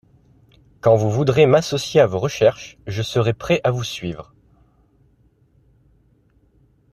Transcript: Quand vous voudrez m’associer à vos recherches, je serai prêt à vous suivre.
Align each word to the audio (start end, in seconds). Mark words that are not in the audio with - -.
Quand 0.79 0.95
vous 0.95 1.11
voudrez 1.11 1.45
m’associer 1.45 2.01
à 2.01 2.07
vos 2.07 2.17
recherches, 2.17 2.79
je 2.87 3.03
serai 3.03 3.33
prêt 3.33 3.61
à 3.63 3.69
vous 3.69 3.83
suivre. 3.83 4.33